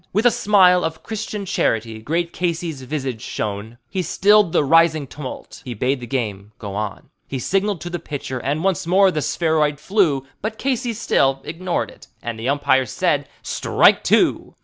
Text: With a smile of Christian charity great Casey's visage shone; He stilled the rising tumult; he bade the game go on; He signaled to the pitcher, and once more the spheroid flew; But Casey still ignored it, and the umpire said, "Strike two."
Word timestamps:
With 0.13 0.25
a 0.25 0.31
smile 0.31 0.83
of 0.83 1.03
Christian 1.03 1.45
charity 1.45 1.99
great 1.99 2.33
Casey's 2.33 2.81
visage 2.81 3.21
shone; 3.21 3.77
He 3.87 4.01
stilled 4.01 4.51
the 4.51 4.63
rising 4.63 5.05
tumult; 5.05 5.61
he 5.63 5.75
bade 5.75 5.99
the 5.99 6.07
game 6.07 6.53
go 6.57 6.73
on; 6.73 7.11
He 7.27 7.37
signaled 7.37 7.81
to 7.81 7.89
the 7.91 7.99
pitcher, 7.99 8.39
and 8.39 8.63
once 8.63 8.87
more 8.87 9.11
the 9.11 9.21
spheroid 9.21 9.79
flew; 9.79 10.25
But 10.41 10.57
Casey 10.57 10.93
still 10.93 11.39
ignored 11.43 11.91
it, 11.91 12.07
and 12.23 12.39
the 12.39 12.49
umpire 12.49 12.87
said, 12.87 13.29
"Strike 13.43 14.03
two." 14.03 14.55